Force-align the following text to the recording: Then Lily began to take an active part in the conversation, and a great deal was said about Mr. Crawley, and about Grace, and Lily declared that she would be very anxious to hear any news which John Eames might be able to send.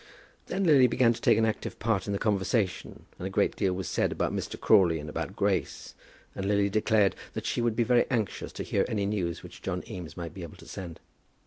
Then 0.47 0.63
Lily 0.63 0.87
began 0.87 1.13
to 1.13 1.21
take 1.21 1.37
an 1.37 1.45
active 1.45 1.77
part 1.77 2.07
in 2.07 2.11
the 2.11 2.17
conversation, 2.17 3.05
and 3.19 3.27
a 3.27 3.29
great 3.29 3.55
deal 3.55 3.73
was 3.73 3.87
said 3.87 4.11
about 4.11 4.33
Mr. 4.33 4.59
Crawley, 4.59 4.97
and 4.97 5.07
about 5.07 5.35
Grace, 5.35 5.93
and 6.33 6.43
Lily 6.47 6.71
declared 6.71 7.15
that 7.33 7.45
she 7.45 7.61
would 7.61 7.75
be 7.75 7.83
very 7.83 8.09
anxious 8.09 8.51
to 8.53 8.63
hear 8.63 8.83
any 8.89 9.05
news 9.05 9.43
which 9.43 9.61
John 9.61 9.83
Eames 9.87 10.17
might 10.17 10.33
be 10.33 10.41
able 10.41 10.57
to 10.57 10.65
send. 10.65 10.99